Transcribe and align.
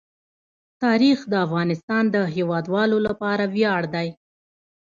تاریخ 0.83 1.19
د 1.27 1.33
افغانستان 1.45 2.03
د 2.15 2.17
هیوادوالو 2.35 2.97
لپاره 3.07 3.43
ویاړ 3.55 3.81
دی. 3.95 4.07